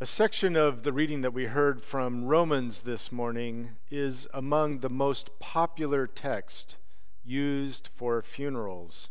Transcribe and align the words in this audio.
A 0.00 0.06
section 0.06 0.54
of 0.54 0.84
the 0.84 0.92
reading 0.92 1.22
that 1.22 1.34
we 1.34 1.46
heard 1.46 1.82
from 1.82 2.24
Romans 2.24 2.82
this 2.82 3.10
morning 3.10 3.70
is 3.90 4.28
among 4.32 4.78
the 4.78 4.88
most 4.88 5.36
popular 5.40 6.06
text 6.06 6.76
used 7.24 7.90
for 7.92 8.22
funerals. 8.22 9.10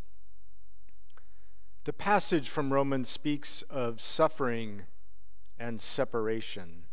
The 1.84 1.92
passage 1.92 2.48
from 2.48 2.72
Romans 2.72 3.10
speaks 3.10 3.64
of 3.64 4.00
suffering 4.00 4.84
and 5.60 5.82
separation, 5.82 6.84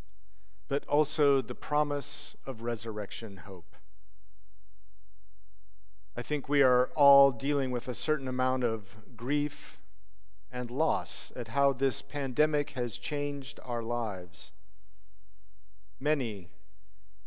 but 0.67 0.85
also 0.87 1.41
the 1.41 1.55
promise 1.55 2.35
of 2.45 2.63
resurrection 2.63 3.43
hope. 3.47 3.77
I 6.17 6.23
think 6.23 6.49
we 6.49 6.63
are 6.65 6.91
all 6.97 7.31
dealing 7.31 7.71
with 7.71 7.87
a 7.87 7.95
certain 7.95 8.27
amount 8.27 8.65
of 8.65 8.97
grief 9.15 9.79
and 10.55 10.71
loss 10.71 11.33
at 11.35 11.49
how 11.49 11.73
this 11.73 12.01
pandemic 12.01 12.71
has 12.71 12.97
changed 12.97 13.59
our 13.65 13.83
lives. 13.83 14.53
Many, 15.99 16.49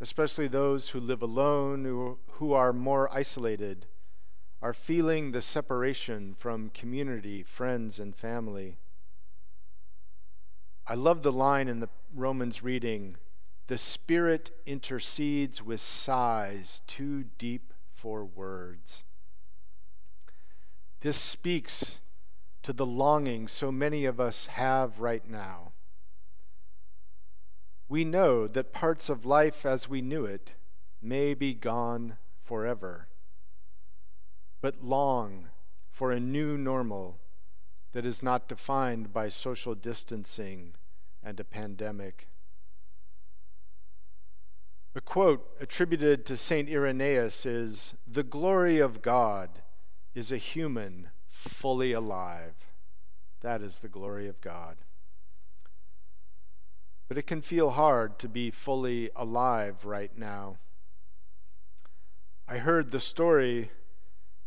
especially 0.00 0.48
those 0.48 0.88
who 0.90 0.98
live 0.98 1.20
alone, 1.20 1.84
who, 1.84 2.18
who 2.32 2.54
are 2.54 2.72
more 2.72 3.14
isolated, 3.14 3.84
are 4.62 4.72
feeling 4.72 5.30
the 5.30 5.42
separation 5.42 6.34
from 6.38 6.70
community, 6.70 7.42
friends, 7.42 8.00
and 8.00 8.16
family. 8.16 8.78
I 10.86 10.94
love 10.94 11.22
the 11.22 11.30
line 11.30 11.68
in 11.68 11.80
the 11.80 11.90
Romans 12.14 12.62
reading 12.62 13.16
the 13.66 13.76
Spirit 13.76 14.50
intercedes 14.64 15.62
with 15.62 15.80
sighs 15.80 16.80
too 16.86 17.24
deep 17.36 17.74
for 17.92 18.24
words. 18.24 19.04
This 21.00 21.18
speaks 21.18 22.00
to 22.68 22.74
the 22.74 22.84
longing 22.84 23.48
so 23.48 23.72
many 23.72 24.04
of 24.04 24.20
us 24.20 24.48
have 24.48 25.00
right 25.00 25.26
now. 25.26 25.72
We 27.88 28.04
know 28.04 28.46
that 28.46 28.74
parts 28.74 29.08
of 29.08 29.24
life 29.24 29.64
as 29.64 29.88
we 29.88 30.02
knew 30.02 30.26
it 30.26 30.52
may 31.00 31.32
be 31.32 31.54
gone 31.54 32.18
forever, 32.42 33.08
but 34.60 34.84
long 34.84 35.48
for 35.90 36.10
a 36.10 36.20
new 36.20 36.58
normal 36.58 37.20
that 37.92 38.04
is 38.04 38.22
not 38.22 38.48
defined 38.48 39.14
by 39.14 39.30
social 39.30 39.74
distancing 39.74 40.74
and 41.24 41.40
a 41.40 41.44
pandemic. 41.44 42.28
A 44.94 45.00
quote 45.00 45.48
attributed 45.58 46.26
to 46.26 46.36
St. 46.36 46.68
Irenaeus 46.68 47.46
is 47.46 47.94
The 48.06 48.22
glory 48.22 48.78
of 48.78 49.00
God 49.00 49.62
is 50.14 50.30
a 50.30 50.36
human 50.36 51.08
fully 51.38 51.92
alive. 51.92 52.54
That 53.40 53.62
is 53.62 53.78
the 53.78 53.88
glory 53.88 54.26
of 54.26 54.40
God. 54.40 54.76
But 57.06 57.16
it 57.16 57.26
can 57.26 57.42
feel 57.42 57.70
hard 57.70 58.18
to 58.18 58.28
be 58.28 58.50
fully 58.50 59.10
alive 59.14 59.84
right 59.84 60.16
now. 60.16 60.58
I 62.48 62.58
heard 62.58 62.90
the 62.90 63.00
story 63.00 63.70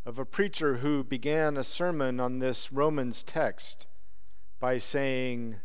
of 0.06 0.20
a 0.20 0.26
preacher 0.26 0.78
who 0.78 1.04
began 1.04 1.56
a 1.56 1.64
sermon 1.64 2.20
on 2.20 2.40
this 2.40 2.72
Romans 2.72 3.24
text 3.24 3.88
by 4.60 4.78
saying, 4.78 5.58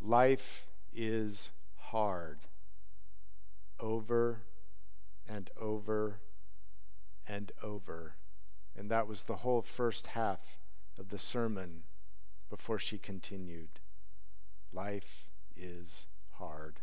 Life 0.00 0.66
is 0.94 1.52
hard, 1.76 2.38
over 3.78 4.42
and 5.28 5.50
over 5.60 6.20
and 7.28 7.52
over. 7.62 8.16
And 8.76 8.90
that 8.90 9.06
was 9.06 9.24
the 9.24 9.36
whole 9.36 9.62
first 9.62 10.08
half 10.08 10.56
of 10.98 11.08
the 11.08 11.18
sermon 11.18 11.82
before 12.48 12.78
she 12.78 12.98
continued 12.98 13.80
Life 14.72 15.28
is 15.56 16.06
hard. 16.32 16.80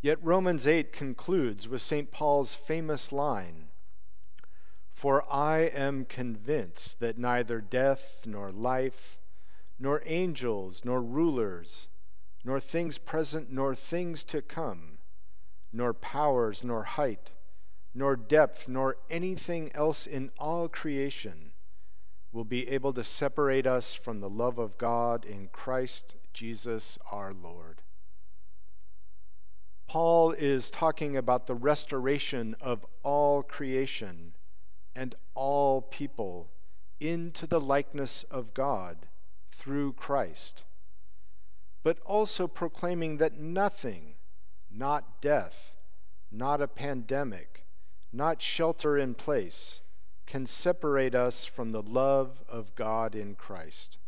Yet 0.00 0.18
Romans 0.22 0.66
8 0.66 0.92
concludes 0.92 1.68
with 1.68 1.82
St. 1.82 2.10
Paul's 2.10 2.54
famous 2.54 3.12
line 3.12 3.68
For 4.92 5.24
I 5.32 5.70
am 5.74 6.04
convinced 6.04 7.00
that 7.00 7.18
neither 7.18 7.60
death 7.60 8.24
nor 8.26 8.50
life, 8.50 9.18
nor 9.78 10.02
angels 10.06 10.84
nor 10.84 11.00
rulers, 11.00 11.88
nor 12.44 12.58
things 12.60 12.98
present 12.98 13.50
nor 13.52 13.74
things 13.74 14.24
to 14.24 14.42
come, 14.42 14.98
nor 15.72 15.92
powers 15.94 16.64
nor 16.64 16.84
height, 16.84 17.32
nor 17.94 18.16
depth, 18.16 18.68
nor 18.68 18.96
anything 19.08 19.70
else 19.74 20.06
in 20.06 20.30
all 20.38 20.68
creation 20.68 21.51
will 22.32 22.44
be 22.44 22.68
able 22.68 22.92
to 22.94 23.04
separate 23.04 23.66
us 23.66 23.94
from 23.94 24.20
the 24.20 24.30
love 24.30 24.58
of 24.58 24.78
God 24.78 25.24
in 25.24 25.48
Christ 25.48 26.16
Jesus 26.32 26.98
our 27.10 27.34
Lord. 27.34 27.82
Paul 29.86 30.32
is 30.32 30.70
talking 30.70 31.18
about 31.18 31.46
the 31.46 31.54
restoration 31.54 32.56
of 32.62 32.86
all 33.02 33.42
creation 33.42 34.32
and 34.96 35.14
all 35.34 35.82
people 35.82 36.50
into 36.98 37.46
the 37.46 37.60
likeness 37.60 38.22
of 38.30 38.54
God 38.54 39.06
through 39.50 39.92
Christ, 39.92 40.64
but 41.82 41.98
also 42.06 42.48
proclaiming 42.48 43.18
that 43.18 43.38
nothing, 43.38 44.14
not 44.70 45.20
death, 45.20 45.74
not 46.30 46.62
a 46.62 46.68
pandemic, 46.68 47.66
not 48.10 48.40
shelter 48.40 48.96
in 48.96 49.14
place, 49.14 49.81
can 50.32 50.46
separate 50.46 51.14
us 51.14 51.44
from 51.44 51.72
the 51.72 51.82
love 51.82 52.42
of 52.48 52.74
God 52.74 53.14
in 53.14 53.34
Christ. 53.34 53.98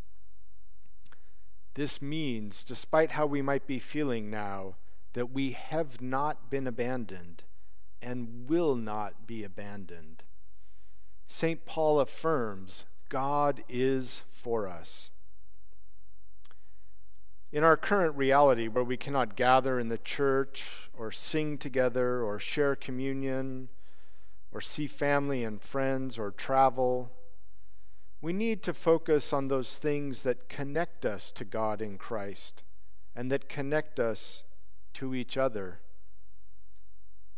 This 1.75 2.01
means, 2.01 2.65
despite 2.65 3.11
how 3.11 3.27
we 3.27 3.43
might 3.43 3.67
be 3.67 3.79
feeling 3.79 4.31
now, 4.31 4.77
that 5.13 5.33
we 5.33 5.51
have 5.51 6.01
not 6.01 6.49
been 6.49 6.67
abandoned 6.67 7.43
and 8.01 8.49
will 8.49 8.75
not 8.75 9.27
be 9.27 9.45
abandoned. 9.45 10.23
St. 11.27 11.67
Paul 11.67 12.01
affirms 12.01 12.87
God 13.11 13.63
is 13.69 14.23
for 14.31 14.67
us. 14.67 15.11
In 17.53 17.63
our 17.63 17.77
current 17.77 18.17
reality, 18.17 18.67
where 18.67 18.83
we 18.83 18.97
cannot 18.97 19.37
gather 19.37 19.79
in 19.79 19.89
the 19.89 19.99
church 19.99 20.89
or 20.97 21.13
sing 21.13 21.59
together 21.59 22.23
or 22.23 22.39
share 22.39 22.75
communion 22.75 23.69
or 24.55 24.61
see 24.61 24.87
family 24.87 25.43
and 25.43 25.61
friends 25.61 26.17
or 26.17 26.31
travel. 26.31 27.11
We 28.23 28.33
need 28.33 28.63
to 28.63 28.73
focus 28.73 29.33
on 29.33 29.49
those 29.49 29.77
things 29.77 30.23
that 30.23 30.49
connect 30.49 31.05
us 31.05 31.33
to 31.33 31.45
God 31.45 31.83
in 31.83 31.99
Christ 31.99 32.63
and 33.17 33.31
that 33.33 33.49
connect 33.49 33.99
us 33.99 34.45
to 34.95 35.15
each 35.15 35.37
other. 35.37 35.81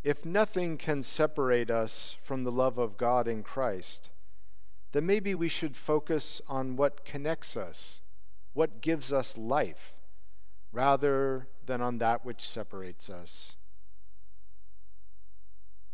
If 0.05 0.25
nothing 0.25 0.77
can 0.77 1.03
separate 1.03 1.71
us 1.71 2.17
from 2.23 2.45
the 2.45 2.53
love 2.53 2.79
of 2.79 2.97
God 2.97 3.27
in 3.27 3.43
Christ, 3.43 4.11
then 4.93 5.07
maybe 5.07 5.35
we 5.35 5.49
should 5.49 5.75
focus 5.75 6.41
on 6.49 6.77
what 6.77 7.05
connects 7.05 7.57
us, 7.57 8.03
what 8.53 8.81
gives 8.81 9.13
us 9.13 9.37
life, 9.37 9.97
rather 10.71 11.49
than 11.65 11.81
on 11.81 11.99
that 11.99 12.25
which 12.25 12.43
separates 12.43 13.11
us. 13.11 13.56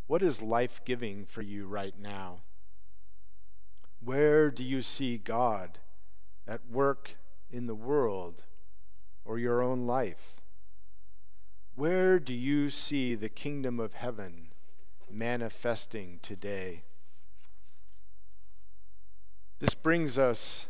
What 0.06 0.22
is 0.22 0.42
life 0.42 0.80
giving 0.84 1.24
for 1.24 1.42
you 1.42 1.66
right 1.66 1.98
now? 1.98 2.40
Where 4.04 4.50
do 4.50 4.62
you 4.62 4.82
see 4.82 5.16
God 5.16 5.78
at 6.46 6.68
work 6.68 7.16
in 7.50 7.66
the 7.66 7.74
world 7.74 8.42
or 9.24 9.38
your 9.38 9.62
own 9.62 9.86
life? 9.86 10.40
Where 11.74 12.18
do 12.18 12.34
you 12.34 12.68
see 12.68 13.14
the 13.14 13.28
kingdom 13.28 13.78
of 13.80 13.94
heaven 13.94 14.48
manifesting 15.10 16.19
today? 16.20 16.82
This 19.60 19.74
brings 19.74 20.19
us 20.19 20.69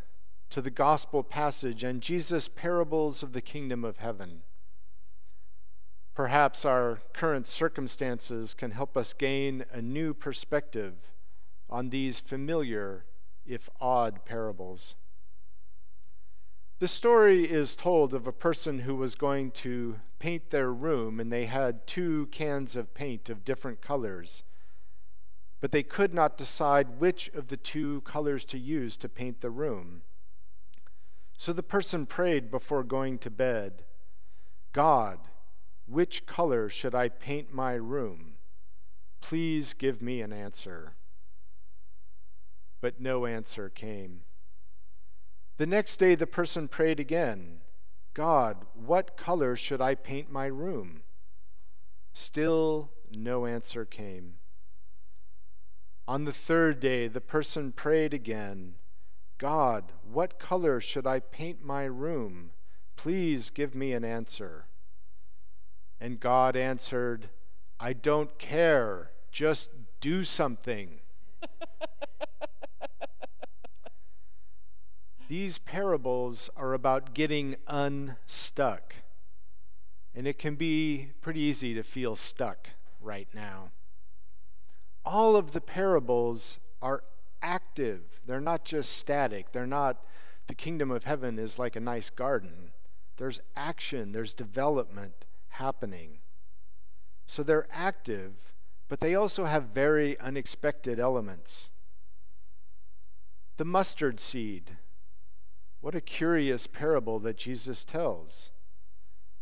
to 0.50 0.60
the 0.60 0.70
gospel 0.70 1.22
passage 1.22 1.82
and 1.82 2.02
Jesus' 2.02 2.48
parables 2.48 3.22
of 3.22 3.32
the 3.32 3.40
kingdom 3.40 3.84
of 3.84 3.96
heaven. 3.96 4.42
Perhaps 6.14 6.64
our 6.66 7.00
current 7.14 7.46
circumstances 7.46 8.52
can 8.52 8.72
help 8.72 8.96
us 8.96 9.14
gain 9.14 9.64
a 9.72 9.80
new 9.80 10.12
perspective 10.12 10.94
on 11.70 11.88
these 11.88 12.20
familiar, 12.20 13.06
if 13.46 13.70
odd, 13.80 14.24
parables. 14.26 14.94
The 16.80 16.88
story 16.88 17.44
is 17.44 17.76
told 17.76 18.12
of 18.12 18.26
a 18.26 18.32
person 18.32 18.80
who 18.80 18.94
was 18.94 19.14
going 19.14 19.52
to 19.52 20.00
paint 20.18 20.50
their 20.50 20.70
room, 20.70 21.18
and 21.18 21.32
they 21.32 21.46
had 21.46 21.86
two 21.86 22.26
cans 22.26 22.76
of 22.76 22.92
paint 22.92 23.30
of 23.30 23.44
different 23.44 23.80
colors, 23.80 24.42
but 25.60 25.72
they 25.72 25.82
could 25.82 26.12
not 26.12 26.36
decide 26.36 27.00
which 27.00 27.28
of 27.30 27.48
the 27.48 27.56
two 27.56 28.02
colors 28.02 28.44
to 28.46 28.58
use 28.58 28.96
to 28.98 29.08
paint 29.08 29.40
the 29.40 29.50
room. 29.50 30.02
So 31.38 31.52
the 31.52 31.62
person 31.62 32.04
prayed 32.04 32.50
before 32.50 32.84
going 32.84 33.18
to 33.18 33.30
bed 33.30 33.84
God, 34.72 35.18
which 35.92 36.26
color 36.26 36.68
should 36.68 36.94
I 36.94 37.08
paint 37.08 37.52
my 37.52 37.74
room? 37.74 38.34
Please 39.20 39.74
give 39.74 40.00
me 40.00 40.20
an 40.20 40.32
answer. 40.32 40.94
But 42.80 43.00
no 43.00 43.26
answer 43.26 43.68
came. 43.68 44.22
The 45.58 45.66
next 45.66 45.98
day, 45.98 46.14
the 46.14 46.26
person 46.26 46.66
prayed 46.66 46.98
again 46.98 47.60
God, 48.14 48.66
what 48.74 49.16
color 49.16 49.54
should 49.54 49.80
I 49.80 49.94
paint 49.94 50.30
my 50.30 50.46
room? 50.46 51.02
Still 52.12 52.90
no 53.10 53.46
answer 53.46 53.84
came. 53.84 54.34
On 56.08 56.24
the 56.24 56.32
third 56.32 56.80
day, 56.80 57.06
the 57.06 57.20
person 57.20 57.70
prayed 57.72 58.12
again 58.12 58.74
God, 59.38 59.92
what 60.02 60.38
color 60.38 60.80
should 60.80 61.06
I 61.06 61.20
paint 61.20 61.64
my 61.64 61.84
room? 61.84 62.50
Please 62.96 63.50
give 63.50 63.74
me 63.74 63.92
an 63.92 64.04
answer. 64.04 64.66
And 66.02 66.18
God 66.18 66.56
answered, 66.56 67.28
I 67.78 67.92
don't 67.92 68.36
care. 68.36 69.12
Just 69.30 69.70
do 70.00 70.24
something. 70.24 70.98
These 75.28 75.58
parables 75.58 76.50
are 76.56 76.72
about 76.72 77.14
getting 77.14 77.54
unstuck. 77.68 78.96
And 80.12 80.26
it 80.26 80.40
can 80.40 80.56
be 80.56 81.10
pretty 81.20 81.38
easy 81.38 81.72
to 81.74 81.84
feel 81.84 82.16
stuck 82.16 82.70
right 83.00 83.28
now. 83.32 83.70
All 85.04 85.36
of 85.36 85.52
the 85.52 85.60
parables 85.60 86.58
are 86.82 87.04
active, 87.40 88.20
they're 88.26 88.40
not 88.40 88.64
just 88.64 88.96
static. 88.96 89.52
They're 89.52 89.68
not, 89.68 90.04
the 90.48 90.56
kingdom 90.56 90.90
of 90.90 91.04
heaven 91.04 91.38
is 91.38 91.60
like 91.60 91.76
a 91.76 91.80
nice 91.80 92.10
garden. 92.10 92.72
There's 93.18 93.40
action, 93.54 94.10
there's 94.10 94.34
development 94.34 95.26
happening. 95.52 96.18
So 97.26 97.42
they're 97.42 97.68
active, 97.70 98.52
but 98.88 99.00
they 99.00 99.14
also 99.14 99.44
have 99.44 99.74
very 99.74 100.18
unexpected 100.20 100.98
elements. 100.98 101.70
The 103.56 103.64
mustard 103.64 104.20
seed. 104.20 104.76
What 105.80 105.94
a 105.94 106.00
curious 106.00 106.66
parable 106.66 107.18
that 107.20 107.36
Jesus 107.36 107.84
tells. 107.84 108.50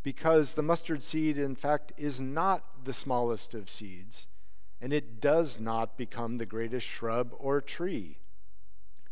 Because 0.03 0.55
the 0.55 0.63
mustard 0.63 1.03
seed, 1.03 1.37
in 1.37 1.55
fact, 1.55 1.93
is 1.97 2.21
not 2.21 2.85
the 2.85 2.93
smallest 2.93 3.55
of 3.55 3.69
seeds, 3.69 4.27
and 4.81 4.93
it 4.93 5.21
does 5.21 5.61
not 5.61 5.99
become 5.99 6.39
the 6.39 6.47
greatest 6.47 6.87
shrub 6.87 7.35
or 7.39 7.61
tree. 7.61 8.19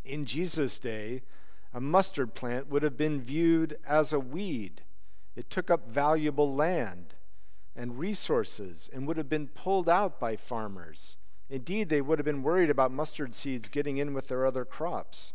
In 0.04 0.24
Jesus' 0.24 0.78
day, 0.78 1.22
a 1.74 1.80
mustard 1.80 2.34
plant 2.34 2.68
would 2.68 2.82
have 2.82 2.96
been 2.96 3.20
viewed 3.20 3.76
as 3.86 4.12
a 4.12 4.20
weed. 4.20 4.82
It 5.38 5.50
took 5.50 5.70
up 5.70 5.88
valuable 5.88 6.52
land 6.52 7.14
and 7.76 7.96
resources 7.96 8.90
and 8.92 9.06
would 9.06 9.16
have 9.16 9.28
been 9.28 9.46
pulled 9.46 9.88
out 9.88 10.18
by 10.18 10.34
farmers. 10.34 11.16
Indeed, 11.48 11.90
they 11.90 12.00
would 12.00 12.18
have 12.18 12.26
been 12.26 12.42
worried 12.42 12.70
about 12.70 12.90
mustard 12.90 13.36
seeds 13.36 13.68
getting 13.68 13.98
in 13.98 14.14
with 14.14 14.26
their 14.26 14.44
other 14.44 14.64
crops. 14.64 15.34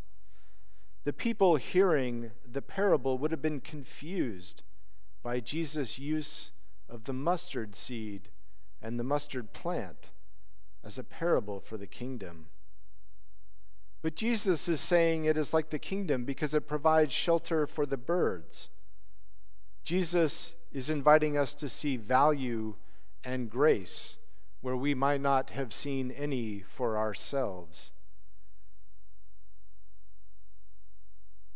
The 1.05 1.13
people 1.13 1.55
hearing 1.55 2.31
the 2.45 2.61
parable 2.61 3.17
would 3.17 3.31
have 3.31 3.41
been 3.41 3.61
confused 3.61 4.63
by 5.23 5.39
Jesus' 5.39 5.97
use 5.97 6.51
of 6.89 7.05
the 7.05 7.13
mustard 7.13 7.73
seed 7.73 8.27
and 8.81 8.99
the 8.99 9.05
mustard 9.05 9.53
plant 9.53 10.11
as 10.83 10.99
a 10.99 11.03
parable 11.05 11.61
for 11.61 11.77
the 11.77 11.87
kingdom. 11.87 12.47
But 14.01 14.17
Jesus 14.17 14.67
is 14.67 14.81
saying 14.81 15.23
it 15.23 15.37
is 15.37 15.53
like 15.53 15.69
the 15.69 15.79
kingdom 15.79 16.25
because 16.25 16.53
it 16.53 16.67
provides 16.67 17.13
shelter 17.13 17.65
for 17.65 17.85
the 17.85 17.95
birds. 17.95 18.67
Jesus 19.83 20.55
is 20.71 20.89
inviting 20.89 21.37
us 21.37 21.53
to 21.55 21.67
see 21.69 21.97
value 21.97 22.75
and 23.23 23.49
grace 23.49 24.17
where 24.61 24.75
we 24.75 24.93
might 24.95 25.21
not 25.21 25.51
have 25.51 25.73
seen 25.73 26.09
any 26.11 26.63
for 26.67 26.97
ourselves. 26.97 27.91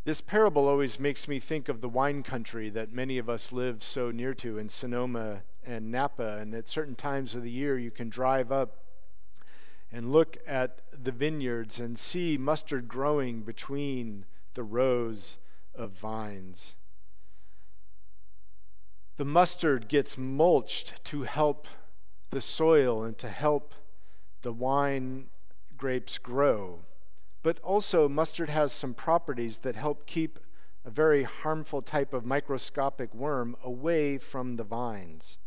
This 0.04 0.20
parable 0.22 0.68
always 0.68 0.98
makes 0.98 1.28
me 1.28 1.38
think 1.38 1.68
of 1.68 1.82
the 1.82 1.88
wine 1.88 2.22
country 2.22 2.70
that 2.70 2.92
many 2.92 3.18
of 3.18 3.28
us 3.28 3.52
live 3.52 3.82
so 3.82 4.10
near 4.10 4.32
to 4.34 4.56
in 4.56 4.70
Sonoma 4.70 5.42
and 5.66 5.90
Napa. 5.90 6.38
And 6.38 6.54
at 6.54 6.66
certain 6.66 6.94
times 6.94 7.34
of 7.34 7.42
the 7.42 7.50
year, 7.50 7.78
you 7.78 7.90
can 7.90 8.08
drive 8.08 8.50
up 8.50 8.84
and 9.92 10.10
look 10.10 10.38
at 10.46 10.80
the 10.92 11.12
vineyards 11.12 11.78
and 11.78 11.98
see 11.98 12.38
mustard 12.38 12.88
growing 12.88 13.42
between 13.42 14.24
the 14.54 14.62
rows 14.62 15.36
of 15.74 15.90
vines. 15.90 16.74
The 19.18 19.24
mustard 19.24 19.88
gets 19.88 20.16
mulched 20.16 21.04
to 21.06 21.24
help 21.24 21.66
the 22.30 22.40
soil 22.40 23.02
and 23.02 23.18
to 23.18 23.28
help 23.28 23.74
the 24.42 24.52
wine 24.52 25.26
grapes 25.76 26.18
grow. 26.18 26.84
But 27.42 27.58
also, 27.58 28.08
mustard 28.08 28.48
has 28.48 28.72
some 28.72 28.94
properties 28.94 29.58
that 29.58 29.74
help 29.74 30.06
keep 30.06 30.38
a 30.84 30.90
very 30.90 31.24
harmful 31.24 31.82
type 31.82 32.12
of 32.12 32.24
microscopic 32.24 33.12
worm 33.12 33.56
away 33.64 34.18
from 34.18 34.54
the 34.54 34.62
vines. 34.62 35.38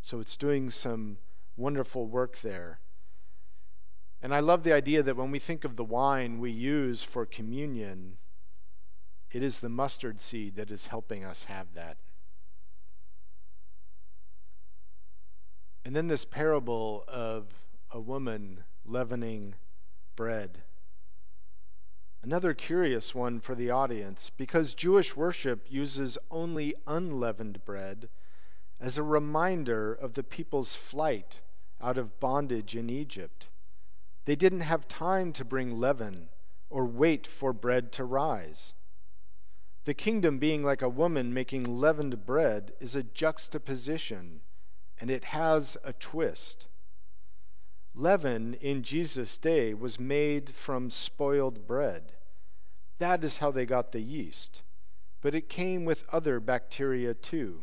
So 0.00 0.18
it's 0.18 0.36
doing 0.36 0.70
some 0.70 1.18
wonderful 1.54 2.06
work 2.06 2.38
there. 2.38 2.80
And 4.22 4.34
I 4.34 4.40
love 4.40 4.62
the 4.62 4.72
idea 4.72 5.02
that 5.02 5.16
when 5.16 5.30
we 5.30 5.38
think 5.38 5.66
of 5.66 5.76
the 5.76 5.84
wine 5.84 6.38
we 6.38 6.50
use 6.50 7.02
for 7.02 7.26
communion, 7.26 8.16
it 9.30 9.42
is 9.42 9.60
the 9.60 9.68
mustard 9.68 10.18
seed 10.18 10.56
that 10.56 10.70
is 10.70 10.86
helping 10.86 11.26
us 11.26 11.44
have 11.44 11.74
that. 11.74 11.98
And 15.86 15.94
then 15.94 16.08
this 16.08 16.24
parable 16.24 17.04
of 17.06 17.62
a 17.92 18.00
woman 18.00 18.64
leavening 18.84 19.54
bread. 20.16 20.64
Another 22.24 22.54
curious 22.54 23.14
one 23.14 23.38
for 23.38 23.54
the 23.54 23.70
audience 23.70 24.28
because 24.36 24.74
Jewish 24.74 25.14
worship 25.14 25.64
uses 25.68 26.18
only 26.28 26.74
unleavened 26.88 27.64
bread 27.64 28.08
as 28.80 28.98
a 28.98 29.04
reminder 29.04 29.94
of 29.94 30.14
the 30.14 30.24
people's 30.24 30.74
flight 30.74 31.40
out 31.80 31.98
of 31.98 32.18
bondage 32.18 32.74
in 32.74 32.90
Egypt. 32.90 33.48
They 34.24 34.34
didn't 34.34 34.62
have 34.62 34.88
time 34.88 35.32
to 35.34 35.44
bring 35.44 35.78
leaven 35.78 36.30
or 36.68 36.84
wait 36.84 37.28
for 37.28 37.52
bread 37.52 37.92
to 37.92 38.04
rise. 38.04 38.74
The 39.84 39.94
kingdom 39.94 40.38
being 40.38 40.64
like 40.64 40.82
a 40.82 40.88
woman 40.88 41.32
making 41.32 41.62
leavened 41.62 42.26
bread 42.26 42.72
is 42.80 42.96
a 42.96 43.04
juxtaposition, 43.04 44.40
and 45.00 45.10
it 45.10 45.24
has 45.24 45.76
a 45.84 45.92
twist. 45.92 46.68
Leaven 47.94 48.54
in 48.54 48.82
Jesus' 48.82 49.38
day 49.38 49.72
was 49.72 49.98
made 49.98 50.50
from 50.50 50.90
spoiled 50.90 51.66
bread. 51.66 52.12
That 52.98 53.24
is 53.24 53.38
how 53.38 53.50
they 53.50 53.66
got 53.66 53.92
the 53.92 54.00
yeast. 54.00 54.62
But 55.22 55.34
it 55.34 55.48
came 55.48 55.84
with 55.84 56.04
other 56.12 56.40
bacteria 56.40 57.14
too. 57.14 57.62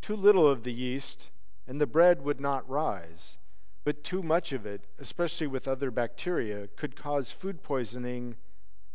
Too 0.00 0.16
little 0.16 0.48
of 0.48 0.62
the 0.62 0.72
yeast, 0.72 1.30
and 1.66 1.80
the 1.80 1.86
bread 1.86 2.22
would 2.22 2.40
not 2.40 2.68
rise. 2.68 3.38
But 3.84 4.04
too 4.04 4.22
much 4.22 4.52
of 4.52 4.66
it, 4.66 4.86
especially 4.98 5.46
with 5.46 5.66
other 5.66 5.90
bacteria, 5.90 6.68
could 6.68 6.96
cause 6.96 7.30
food 7.30 7.62
poisoning 7.62 8.36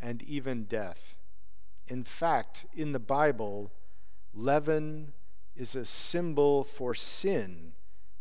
and 0.02 0.22
even 0.24 0.66
death. 0.66 1.16
In 1.88 2.04
fact, 2.04 2.66
in 2.74 2.92
the 2.92 3.00
Bible, 3.00 3.72
leaven 4.34 5.14
is 5.56 5.76
a 5.76 5.86
symbol 5.86 6.64
for 6.64 6.94
sin 6.94 7.74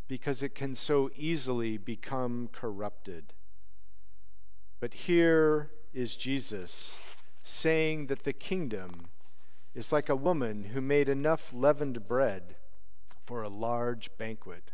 because 0.07 0.43
it 0.43 0.55
can 0.55 0.75
so 0.75 1.11
easily 1.17 1.77
become 1.77 2.49
corrupted. 2.53 3.33
But 4.81 4.95
here 4.95 5.71
is 5.93 6.17
Jesus 6.17 6.97
saying 7.43 8.07
that 8.07 8.25
the 8.25 8.33
kingdom 8.33 9.09
is 9.75 9.93
like 9.93 10.09
a 10.09 10.17
woman 10.17 10.65
who 10.65 10.81
made 10.81 11.09
enough 11.09 11.53
leavened 11.53 12.07
bread 12.07 12.57
for 13.25 13.43
a 13.43 13.49
large 13.49 14.11
banquet. 14.19 14.73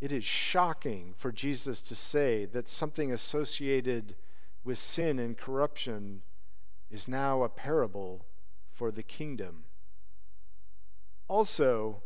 It 0.00 0.12
is 0.12 0.24
shocking 0.24 1.14
for 1.16 1.30
Jesus 1.30 1.80
to 1.82 1.94
say 1.94 2.46
that 2.46 2.68
something 2.68 3.12
associated 3.12 4.16
with 4.64 4.78
sin 4.78 5.18
and 5.18 5.36
corruption 5.36 6.22
is 6.90 7.06
now 7.06 7.42
a 7.42 7.48
parable 7.48 8.26
for 8.72 8.90
the 8.90 9.02
kingdom. 9.02 9.64
Also, 11.30 12.02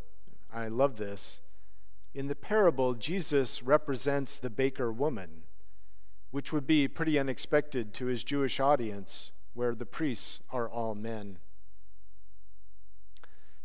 I 0.53 0.69
love 0.69 0.99
this, 0.99 1.41
in 2.13 2.29
the 2.29 2.35
parable, 2.35 2.93
Jesus 2.93 3.63
represents 3.63 4.39
the 4.39 4.51
baker 4.51 4.93
woman 4.93 5.45
which 6.31 6.53
would 6.53 6.67
be 6.67 6.87
pretty 6.87 7.19
unexpected 7.19 7.95
to 7.95 8.05
his 8.05 8.23
Jewish 8.23 8.61
audience, 8.61 9.33
where 9.55 9.75
the 9.75 9.87
priests 9.87 10.41
are 10.51 10.69
all 10.69 10.95
men. 10.95 11.39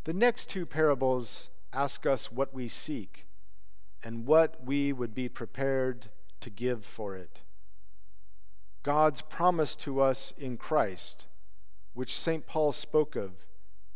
The 0.05 0.13
next 0.13 0.49
two 0.49 0.65
parables 0.65 1.49
ask 1.73 2.05
us 2.05 2.31
what 2.31 2.53
we 2.53 2.69
seek 2.69 3.27
and 4.01 4.25
what 4.25 4.65
we 4.65 4.93
would 4.93 5.13
be 5.13 5.27
prepared 5.27 6.07
to 6.39 6.49
give 6.49 6.85
for 6.85 7.17
it. 7.17 7.41
God's 8.81 9.21
promise 9.21 9.75
to 9.75 9.99
us 9.99 10.33
in 10.37 10.55
Christ, 10.55 11.27
which 11.93 12.17
St. 12.17 12.47
Paul 12.47 12.71
spoke 12.71 13.17
of, 13.17 13.45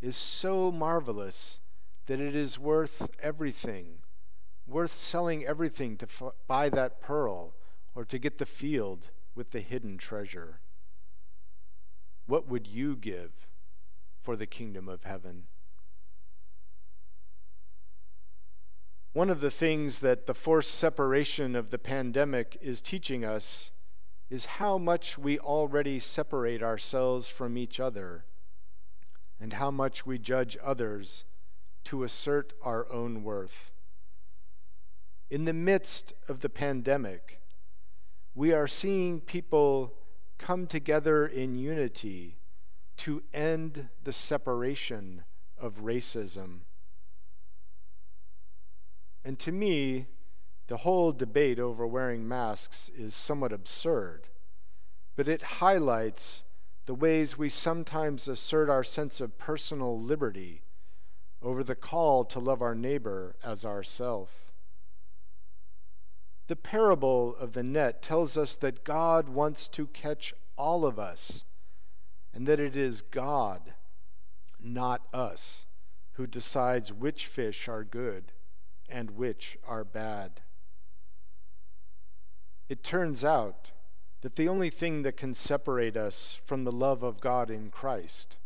is 0.04 0.16
so 0.16 0.72
marvelous 0.72 1.60
that 2.08 2.20
it 2.20 2.36
is 2.36 2.60
worth 2.60 3.10
everything, 3.22 4.00
worth 4.68 4.92
selling 4.92 5.46
everything 5.46 5.98
to 5.98 6.06
f- 6.06 6.34
buy 6.48 6.70
that 6.70 7.00
pearl 7.02 7.56
or 7.96 8.04
to 8.06 8.20
get 8.20 8.38
the 8.38 8.46
field 8.46 9.12
with 9.34 9.52
the 9.52 9.62
hidden 9.62 9.98
treasure? 9.98 10.60
What 12.26 12.48
would 12.48 12.68
you 12.68 12.96
give 12.96 13.48
for 14.24 14.38
the 14.38 14.48
kingdom 14.48 14.88
of 14.88 15.04
heaven. 15.04 15.44
One 19.12 19.30
of 19.30 19.42
the 19.42 19.52
things 19.52 20.00
that 20.00 20.26
the 20.26 20.34
forced 20.34 20.74
separation 20.74 21.56
of 21.56 21.70
the 21.70 21.78
pandemic 21.78 22.58
is 22.62 22.82
teaching 22.82 23.26
us 23.26 23.72
is 24.30 24.46
how 24.46 24.78
much 24.78 25.18
we 25.18 25.38
already 25.38 26.00
separate 26.00 26.64
ourselves 26.64 27.28
from 27.28 27.58
each 27.58 27.80
other 27.80 28.24
and 29.44 29.54
how 29.54 29.70
much 29.70 30.08
we 30.08 30.18
judge 30.18 30.58
others 30.64 31.26
to 31.84 32.04
assert 32.04 32.54
our 32.64 32.92
own 32.92 33.22
worth. 33.24 33.70
In 35.30 35.46
the 35.46 35.54
midst 35.54 36.14
of 36.28 36.40
the 36.40 36.50
pandemic, 36.50 37.42
we 38.34 38.52
are 38.52 38.68
seeing 38.68 39.22
people 39.22 39.94
come 40.40 40.66
together 40.66 41.28
in 41.28 41.56
unity 41.56 42.38
to 42.98 43.22
end 43.36 43.90
the 44.04 44.14
separation 44.14 45.24
of 45.60 45.82
racism 45.82 46.62
and 49.26 49.40
to 49.40 49.52
me, 49.52 50.08
the 50.68 50.78
whole 50.78 51.12
debate 51.12 51.60
over 51.60 51.88
wearing 51.88 52.28
masks 52.28 52.90
is 52.96 53.14
somewhat 53.14 53.54
absurd, 53.54 54.28
but 55.16 55.28
it 55.28 55.42
highlights 55.42 56.44
the 56.86 56.94
ways 56.94 57.38
we 57.38 57.50
sometimes 57.50 58.28
assert 58.28 58.70
our 58.70 58.84
sense 58.84 59.22
of 59.22 59.38
personal 59.38 60.00
liberty 60.00 60.62
over 61.42 61.64
the 61.64 61.76
call 61.76 62.26
to 62.26 62.40
love 62.40 62.62
our 62.62 62.76
neighbor 62.76 63.36
as 63.44 63.66
ourself. 63.66 64.54
The 66.48 66.56
parable 66.56 67.36
of 67.38 67.54
the 67.54 67.64
net 67.64 68.02
tells 68.02 68.38
us 68.38 68.56
that 68.58 68.84
God 68.84 69.30
wants 69.30 69.68
to 69.70 69.88
catch 69.88 70.34
all 70.58 70.86
of 70.86 71.00
us, 71.00 71.46
and 72.34 72.46
that 72.48 72.60
it 72.60 72.76
is 72.76 73.02
God, 73.02 73.74
not 74.60 75.08
us, 75.14 75.66
who 76.14 76.28
decides 76.28 76.92
which 76.92 77.28
fish 77.28 77.68
are 77.68 77.84
good 77.84 78.34
and 78.90 79.12
which 79.12 79.58
are 79.68 79.84
bad. 79.84 80.42
It 82.70 82.84
turns 82.84 83.24
out 83.24 83.72
that 84.24 84.38
the 84.38 84.48
only 84.48 84.70
thing 84.70 85.02
that 85.02 85.18
can 85.18 85.34
separate 85.34 85.98
us 85.98 86.40
from 86.46 86.64
the 86.64 86.72
love 86.72 87.04
of 87.04 87.20
God 87.20 87.50
in 87.50 87.70
Christ 87.70 88.38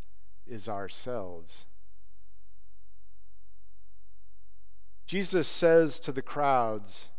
is 0.47 0.67
ourselves. 0.67 1.67
Jesus 5.05 5.47
says 5.47 5.99
to 5.99 6.11
the 6.11 6.23
crowds, 6.23 7.09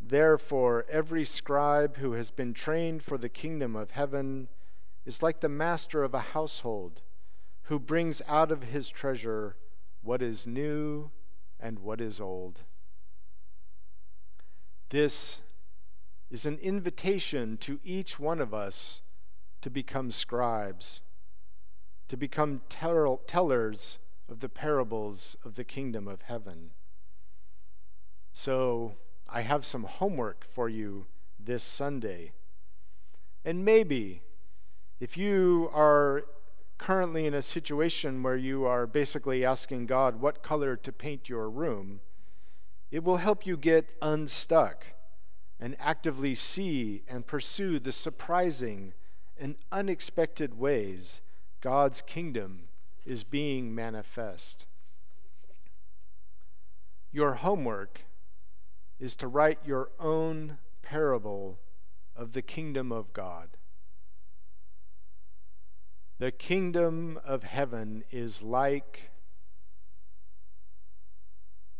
Therefore, 0.00 0.86
every 0.88 1.26
scribe 1.26 1.98
who 1.98 2.12
has 2.12 2.30
been 2.30 2.54
trained 2.54 3.02
for 3.02 3.18
the 3.18 3.28
kingdom 3.28 3.76
of 3.76 3.90
heaven 3.90 4.48
is 5.04 5.22
like 5.22 5.40
the 5.40 5.48
master 5.50 6.02
of 6.02 6.14
a 6.14 6.32
household 6.32 7.02
who 7.64 7.78
brings 7.78 8.22
out 8.26 8.50
of 8.50 8.62
his 8.62 8.88
treasure 8.88 9.56
what 10.00 10.22
is 10.22 10.46
new 10.46 11.10
and 11.60 11.80
what 11.80 12.00
is 12.00 12.18
old. 12.18 12.62
This 14.88 15.40
is 16.30 16.46
an 16.46 16.58
invitation 16.58 17.56
to 17.58 17.80
each 17.82 18.18
one 18.18 18.40
of 18.40 18.52
us 18.52 19.02
to 19.60 19.70
become 19.70 20.10
scribes, 20.10 21.02
to 22.08 22.16
become 22.16 22.62
tellers 22.68 23.98
of 24.28 24.40
the 24.40 24.48
parables 24.48 25.36
of 25.44 25.56
the 25.56 25.64
kingdom 25.64 26.06
of 26.06 26.22
heaven. 26.22 26.70
So, 28.32 28.96
I 29.28 29.42
have 29.42 29.64
some 29.64 29.84
homework 29.84 30.44
for 30.48 30.68
you 30.68 31.06
this 31.38 31.62
Sunday. 31.62 32.32
And 33.44 33.64
maybe 33.64 34.22
if 35.00 35.16
you 35.16 35.70
are 35.72 36.24
currently 36.78 37.26
in 37.26 37.34
a 37.34 37.42
situation 37.42 38.22
where 38.22 38.36
you 38.36 38.64
are 38.64 38.86
basically 38.86 39.44
asking 39.44 39.86
God 39.86 40.20
what 40.20 40.42
color 40.42 40.76
to 40.76 40.92
paint 40.92 41.28
your 41.28 41.50
room, 41.50 42.00
it 42.90 43.04
will 43.04 43.16
help 43.16 43.46
you 43.46 43.56
get 43.56 43.90
unstuck 44.00 44.86
and 45.60 45.76
actively 45.78 46.34
see 46.34 47.02
and 47.08 47.26
pursue 47.26 47.78
the 47.78 47.92
surprising 47.92 48.92
and 49.38 49.56
unexpected 49.72 50.58
ways 50.58 51.20
God's 51.60 52.02
kingdom 52.02 52.68
is 53.04 53.24
being 53.24 53.74
manifest. 53.74 54.66
Your 57.10 57.34
homework 57.34 58.02
is 59.00 59.16
to 59.16 59.28
write 59.28 59.58
your 59.64 59.90
own 59.98 60.58
parable 60.82 61.58
of 62.14 62.32
the 62.32 62.42
kingdom 62.42 62.92
of 62.92 63.12
God. 63.12 63.50
The 66.18 66.32
kingdom 66.32 67.18
of 67.24 67.44
heaven 67.44 68.02
is 68.10 68.42
like, 68.42 69.10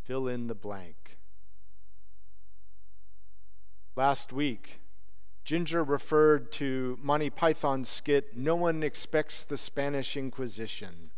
fill 0.04 0.28
in 0.28 0.46
the 0.46 0.54
blank. 0.54 1.17
Last 3.98 4.32
week, 4.32 4.80
Ginger 5.44 5.82
referred 5.82 6.52
to 6.52 6.96
Monty 7.02 7.30
Python's 7.30 7.88
skit, 7.88 8.36
No 8.36 8.54
One 8.54 8.84
Expects 8.84 9.42
the 9.42 9.56
Spanish 9.56 10.16
Inquisition. 10.16 11.10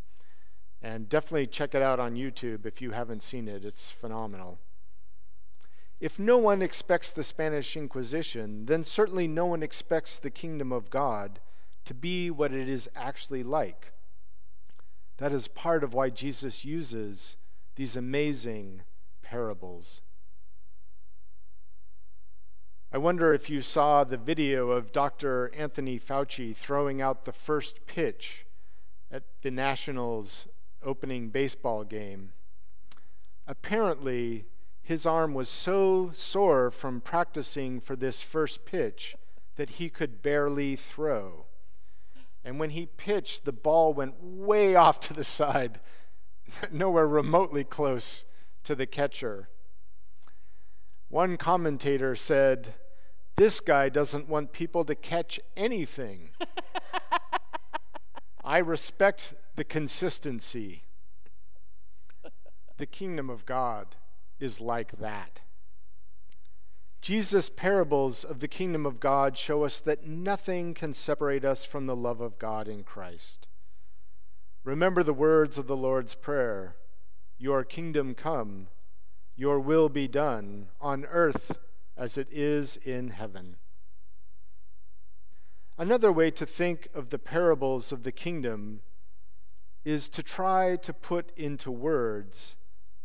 And 0.80 1.06
definitely 1.06 1.46
check 1.46 1.74
it 1.74 1.82
out 1.82 2.00
on 2.00 2.14
YouTube 2.14 2.64
if 2.64 2.80
you 2.80 2.92
haven't 2.92 3.22
seen 3.22 3.48
it, 3.48 3.66
it's 3.66 3.90
phenomenal. 3.90 4.60
If 6.00 6.18
no 6.18 6.38
one 6.38 6.62
expects 6.62 7.12
the 7.12 7.22
Spanish 7.22 7.76
Inquisition, 7.76 8.64
then 8.64 8.82
certainly 8.82 9.28
no 9.28 9.44
one 9.44 9.62
expects 9.62 10.18
the 10.18 10.30
kingdom 10.30 10.72
of 10.72 10.88
God 10.88 11.38
to 11.84 11.92
be 11.92 12.30
what 12.30 12.54
it 12.54 12.66
is 12.66 12.88
actually 12.96 13.42
like. 13.42 13.92
That 15.18 15.34
is 15.34 15.48
part 15.48 15.84
of 15.84 15.92
why 15.92 16.08
Jesus 16.08 16.64
uses 16.64 17.36
these 17.76 17.94
amazing 17.94 18.84
parables. 19.20 20.00
I 22.92 22.98
wonder 22.98 23.32
if 23.32 23.48
you 23.48 23.60
saw 23.60 24.02
the 24.02 24.16
video 24.16 24.70
of 24.70 24.90
Dr. 24.90 25.52
Anthony 25.56 25.96
Fauci 26.00 26.56
throwing 26.56 27.00
out 27.00 27.24
the 27.24 27.32
first 27.32 27.86
pitch 27.86 28.46
at 29.12 29.22
the 29.42 29.52
Nationals' 29.52 30.48
opening 30.82 31.28
baseball 31.28 31.84
game. 31.84 32.32
Apparently, 33.46 34.44
his 34.82 35.06
arm 35.06 35.34
was 35.34 35.48
so 35.48 36.10
sore 36.12 36.68
from 36.72 37.00
practicing 37.00 37.80
for 37.80 37.94
this 37.94 38.22
first 38.22 38.64
pitch 38.64 39.14
that 39.54 39.70
he 39.70 39.88
could 39.88 40.20
barely 40.20 40.74
throw. 40.74 41.46
And 42.44 42.58
when 42.58 42.70
he 42.70 42.86
pitched, 42.86 43.44
the 43.44 43.52
ball 43.52 43.94
went 43.94 44.20
way 44.20 44.74
off 44.74 44.98
to 45.00 45.14
the 45.14 45.22
side, 45.22 45.78
nowhere 46.72 47.06
remotely 47.06 47.62
close 47.62 48.24
to 48.64 48.74
the 48.74 48.86
catcher. 48.86 49.48
One 51.10 51.36
commentator 51.36 52.14
said, 52.14 52.74
This 53.34 53.58
guy 53.58 53.88
doesn't 53.88 54.28
want 54.28 54.52
people 54.52 54.84
to 54.84 54.94
catch 54.94 55.40
anything. 55.56 56.30
I 58.44 58.58
respect 58.58 59.34
the 59.56 59.64
consistency. 59.64 60.84
The 62.78 62.86
kingdom 62.86 63.28
of 63.28 63.44
God 63.44 63.96
is 64.38 64.60
like 64.60 64.92
that. 64.98 65.40
Jesus' 67.00 67.50
parables 67.50 68.22
of 68.22 68.38
the 68.38 68.48
kingdom 68.48 68.86
of 68.86 69.00
God 69.00 69.36
show 69.36 69.64
us 69.64 69.80
that 69.80 70.06
nothing 70.06 70.74
can 70.74 70.92
separate 70.92 71.44
us 71.44 71.64
from 71.64 71.86
the 71.86 71.96
love 71.96 72.20
of 72.20 72.38
God 72.38 72.68
in 72.68 72.84
Christ. 72.84 73.48
Remember 74.62 75.02
the 75.02 75.12
words 75.12 75.58
of 75.58 75.66
the 75.66 75.76
Lord's 75.76 76.14
Prayer 76.14 76.76
Your 77.36 77.64
kingdom 77.64 78.14
come, 78.14 78.68
your 79.40 79.58
will 79.58 79.88
be 79.88 80.06
done, 80.06 80.68
on 80.82 81.06
earth 81.06 81.56
as 81.96 82.18
it 82.18 82.28
is 82.30 82.76
in 82.76 83.08
heaven. 83.08 83.56
Another 85.78 86.12
way 86.12 86.30
to 86.30 86.44
think 86.44 86.88
of 86.92 87.08
the 87.08 87.18
parables 87.18 87.90
of 87.90 88.02
the 88.02 88.12
kingdom 88.12 88.82
is 89.82 90.10
to 90.10 90.22
try 90.22 90.76
to 90.76 90.92
put 90.92 91.32
into 91.38 91.70
words 91.70 92.56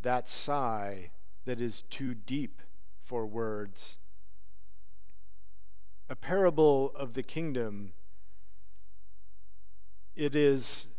that 0.02 0.28
sigh 0.28 1.10
that 1.46 1.62
is 1.62 1.84
too 1.84 2.14
deep 2.14 2.62
for 3.02 3.26
words. 3.26 3.98
A 6.10 6.18
parable 6.18 6.92
of 6.96 7.14
the 7.14 7.24
kingdom, 7.24 7.94
it 10.18 10.36
is 10.36 10.90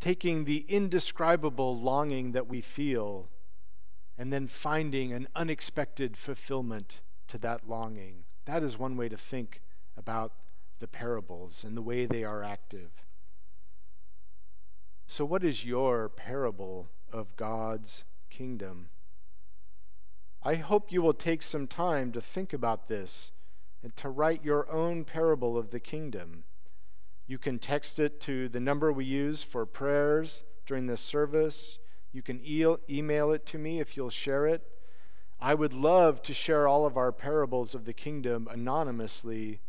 taking 0.00 0.46
the 0.46 0.64
indescribable 0.70 1.76
longing 1.76 2.32
that 2.32 2.46
we 2.46 2.62
feel 2.62 3.28
and 4.20 4.30
then 4.30 4.46
finding 4.46 5.14
an 5.14 5.26
unexpected 5.34 6.14
fulfillment 6.14 7.00
to 7.26 7.38
that 7.38 7.66
longing. 7.66 8.24
That 8.44 8.62
is 8.62 8.78
one 8.78 8.98
way 8.98 9.08
to 9.08 9.16
think 9.16 9.62
about 9.96 10.32
the 10.78 10.86
parables 10.86 11.64
and 11.64 11.74
the 11.74 11.80
way 11.80 12.04
they 12.04 12.22
are 12.22 12.44
active. 12.44 12.90
So, 15.06 15.24
what 15.24 15.42
is 15.42 15.64
your 15.64 16.10
parable 16.10 16.90
of 17.10 17.34
God's 17.36 18.04
kingdom? 18.28 18.90
I 20.42 20.56
hope 20.56 20.92
you 20.92 21.00
will 21.00 21.14
take 21.14 21.42
some 21.42 21.66
time 21.66 22.12
to 22.12 22.20
think 22.20 22.52
about 22.52 22.88
this 22.88 23.32
and 23.82 23.96
to 23.96 24.10
write 24.10 24.44
your 24.44 24.70
own 24.70 25.04
parable 25.04 25.56
of 25.56 25.70
the 25.70 25.80
kingdom. 25.80 26.44
You 27.26 27.38
can 27.38 27.58
text 27.58 27.98
it 27.98 28.20
to 28.20 28.50
the 28.50 28.60
number 28.60 28.92
we 28.92 29.06
use 29.06 29.42
for 29.42 29.64
prayers 29.64 30.44
during 30.66 30.88
this 30.88 31.00
service. 31.00 31.78
You 32.12 32.22
can 32.22 32.40
email 32.44 33.32
it 33.32 33.46
to 33.46 33.58
me 33.58 33.80
if 33.80 33.96
you'll 33.96 34.10
share 34.10 34.46
it. 34.46 34.62
I 35.40 35.54
would 35.54 35.72
love 35.72 36.22
to 36.22 36.34
share 36.34 36.68
all 36.68 36.84
of 36.84 36.96
our 36.96 37.12
parables 37.12 37.74
of 37.74 37.84
the 37.84 37.92
kingdom 37.92 38.48
anonymously 38.50 39.60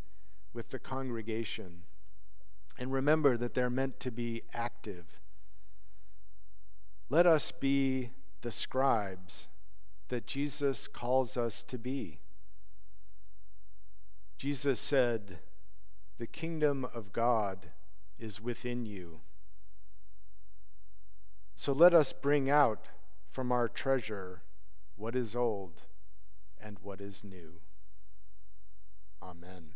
with 0.52 0.70
the 0.70 0.78
congregation. 0.78 1.82
And 2.78 2.92
remember 2.92 3.36
that 3.36 3.54
they're 3.54 3.70
meant 3.70 4.00
to 4.00 4.10
be 4.10 4.42
active. 4.52 5.20
Let 7.08 7.26
us 7.26 7.52
be 7.52 8.10
the 8.40 8.50
scribes 8.50 9.48
that 10.08 10.26
Jesus 10.26 10.88
calls 10.88 11.36
us 11.36 11.62
to 11.64 11.78
be. 11.78 12.20
Jesus 14.36 14.80
said, 14.80 15.38
The 16.18 16.26
kingdom 16.26 16.86
of 16.92 17.12
God 17.12 17.68
is 18.18 18.40
within 18.40 18.84
you. 18.84 19.20
So 21.54 21.72
let 21.72 21.94
us 21.94 22.12
bring 22.12 22.50
out 22.50 22.88
from 23.30 23.52
our 23.52 23.68
treasure 23.68 24.42
what 24.96 25.14
is 25.14 25.34
old 25.36 25.82
and 26.60 26.78
what 26.82 27.00
is 27.00 27.24
new. 27.24 27.60
Amen. 29.22 29.74